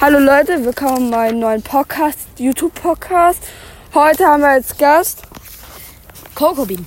[0.00, 3.38] Hallo Leute, willkommen in meinem neuen Podcast, YouTube-Podcast.
[3.92, 5.20] Heute haben wir als Gast,
[6.34, 6.86] Kokobin.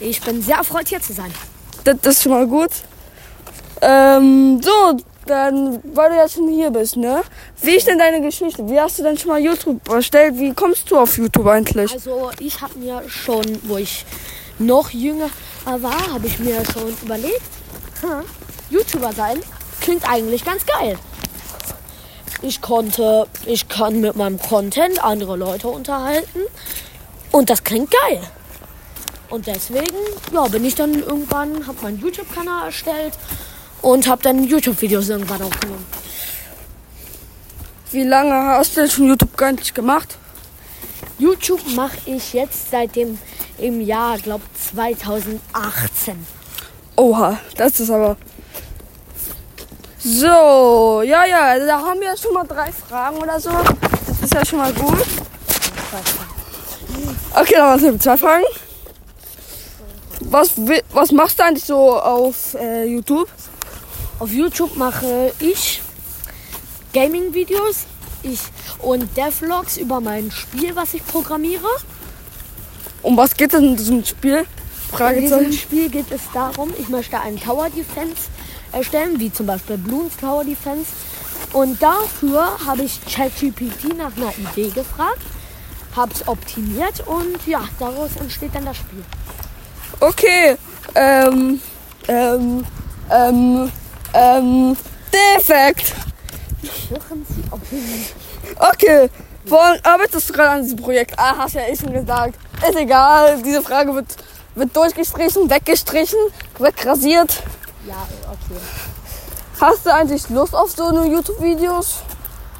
[0.00, 1.32] Ich bin sehr erfreut, hier zu sein.
[1.84, 2.70] das ist schon mal gut.
[3.80, 7.22] Ähm, so, dann, weil du ja schon hier bist, ne?
[7.62, 8.68] Wie ist denn deine Geschichte?
[8.68, 10.36] Wie hast du denn schon mal YouTube erstellt?
[10.36, 11.92] Wie kommst du auf YouTube eigentlich?
[11.92, 14.04] Also ich habe mir schon, wo ich
[14.58, 15.30] noch jünger
[15.64, 17.42] war, habe ich mir schon überlegt,
[18.00, 18.24] hm,
[18.70, 19.40] YouTuber sein
[19.80, 20.98] klingt eigentlich ganz geil.
[22.42, 26.40] Ich konnte, ich kann mit meinem Content andere Leute unterhalten
[27.32, 28.20] und das klingt geil.
[29.28, 29.96] Und deswegen,
[30.32, 33.12] ja, bin ich dann irgendwann, habe meinen YouTube-Kanal erstellt
[33.82, 35.86] und habe dann YouTube-Videos irgendwann aufgenommen.
[37.92, 40.16] Wie lange hast du denn schon YouTube gar nicht gemacht?
[41.18, 43.18] YouTube mache ich jetzt seit dem
[43.58, 46.26] im Jahr, glaube 2018.
[46.96, 48.16] Oha, das ist aber.
[50.12, 53.50] So, ja, ja, da haben wir schon mal drei Fragen oder so.
[53.50, 55.06] Das ist ja schon mal gut.
[57.32, 58.44] Okay, dann machen wir zwei Fragen.
[60.22, 60.50] Was,
[60.92, 63.28] was machst du eigentlich so auf äh, YouTube?
[64.18, 65.80] Auf YouTube mache ich
[66.92, 67.86] Gaming-Videos
[68.24, 68.40] ich
[68.80, 71.68] und Devlogs über mein Spiel, was ich programmiere.
[73.02, 74.44] Um was geht es in diesem Spiel?
[74.98, 75.52] In diesem.
[75.52, 78.22] Spiel geht es darum, ich möchte einen Tower Defense
[78.72, 80.90] erstellen, wie zum Beispiel Bloons Tower Defense.
[81.52, 85.22] Und dafür habe ich ChatGPT nach einer Idee gefragt,
[85.96, 89.04] habe es optimiert und ja, daraus entsteht dann das Spiel.
[89.98, 90.56] Okay,
[90.94, 91.60] ähm,
[92.08, 92.64] ähm,
[93.10, 93.72] ähm,
[94.14, 94.76] ähm,
[95.12, 95.94] defekt.
[98.58, 99.10] Okay,
[99.46, 101.18] woran arbeitest du gerade an diesem Projekt?
[101.18, 102.34] Ah, hast ja eh schon gesagt.
[102.68, 104.16] Ist egal, diese Frage wird,
[104.54, 106.18] wird durchgestrichen, weggestrichen,
[106.58, 107.42] wegrasiert.
[107.86, 108.60] Ja, okay.
[109.60, 112.00] Hast du eigentlich Lust auf so eine YouTube-Videos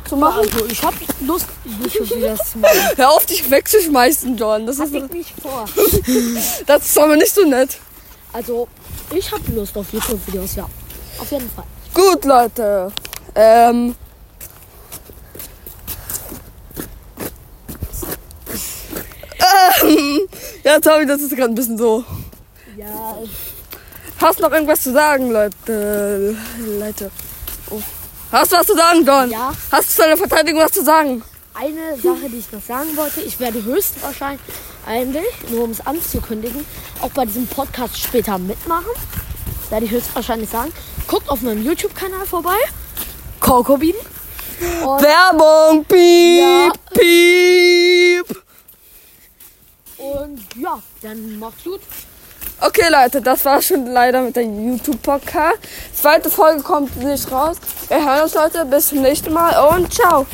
[0.09, 0.41] zu machen?
[0.41, 2.79] Also ich habe Lust, YouTube-Videos zu machen.
[2.97, 4.67] Hör auf, dich wegzuschmeißen, John.
[4.67, 5.65] Das ist, Hatte ich nicht vor.
[6.67, 7.79] das ist aber nicht so nett.
[8.33, 8.69] Also,
[9.11, 10.69] ich habe Lust auf YouTube-Videos, ja.
[11.19, 11.65] Auf jeden Fall.
[11.93, 12.93] Gut, Leute.
[13.35, 13.95] Ähm.
[19.83, 20.21] Ähm,
[20.63, 22.05] ja, Tommy, das ist gerade ein bisschen so.
[22.77, 23.19] Ja,
[24.21, 26.37] Hast du noch irgendwas zu sagen, Leute?
[26.79, 27.11] Leute.
[27.71, 27.81] Oh.
[28.31, 29.31] Hast du was zu sagen, John?
[29.31, 29.53] Ja.
[29.73, 31.23] Hast du zu deiner Verteidigung was zu sagen?
[31.55, 33.21] eine Sache, die ich noch sagen wollte.
[33.21, 34.41] Ich werde höchstwahrscheinlich,
[34.87, 36.65] eigentlich, nur um es anzukündigen,
[37.03, 38.93] auch bei diesem Podcast später mitmachen.
[39.61, 40.73] Das werde ich höchstwahrscheinlich sagen.
[41.07, 42.57] Guckt auf meinem YouTube-Kanal vorbei.
[43.41, 43.95] Kokobin.
[44.85, 45.85] Und, Werbung!
[45.85, 46.41] Piep!
[46.41, 46.73] Ja.
[46.93, 48.43] Piep!
[49.99, 51.81] und ja, dann macht's gut.
[52.61, 55.59] Okay, Leute, das war schon leider mit der YouTube-Podcast.
[55.95, 57.57] Zweite Folge kommt nicht raus.
[57.89, 58.65] Wir hören uns, Leute.
[58.67, 60.27] Bis zum nächsten Mal und ciao.